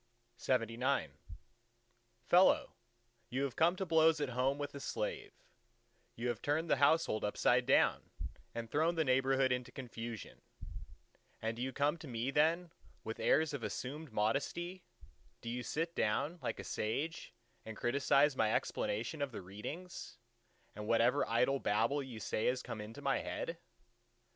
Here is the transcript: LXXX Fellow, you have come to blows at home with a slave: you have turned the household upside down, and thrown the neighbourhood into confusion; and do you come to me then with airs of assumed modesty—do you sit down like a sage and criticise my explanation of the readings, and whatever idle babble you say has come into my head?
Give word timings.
LXXX 0.39 1.11
Fellow, 2.25 2.73
you 3.29 3.43
have 3.43 3.55
come 3.55 3.75
to 3.75 3.85
blows 3.85 4.19
at 4.19 4.29
home 4.29 4.57
with 4.57 4.73
a 4.73 4.79
slave: 4.79 5.31
you 6.15 6.27
have 6.29 6.41
turned 6.41 6.71
the 6.71 6.77
household 6.77 7.23
upside 7.23 7.67
down, 7.67 8.09
and 8.55 8.67
thrown 8.71 8.95
the 8.95 9.03
neighbourhood 9.03 9.51
into 9.51 9.71
confusion; 9.71 10.41
and 11.39 11.55
do 11.57 11.61
you 11.61 11.71
come 11.71 11.97
to 11.99 12.07
me 12.07 12.31
then 12.31 12.71
with 13.03 13.19
airs 13.19 13.53
of 13.53 13.61
assumed 13.61 14.11
modesty—do 14.11 15.47
you 15.47 15.61
sit 15.61 15.93
down 15.95 16.39
like 16.41 16.59
a 16.59 16.63
sage 16.63 17.35
and 17.63 17.77
criticise 17.77 18.35
my 18.35 18.51
explanation 18.55 19.21
of 19.21 19.31
the 19.31 19.43
readings, 19.43 20.17
and 20.73 20.87
whatever 20.87 21.27
idle 21.29 21.59
babble 21.59 22.01
you 22.01 22.19
say 22.19 22.47
has 22.47 22.63
come 22.63 22.81
into 22.81 23.03
my 23.03 23.19
head? 23.19 23.59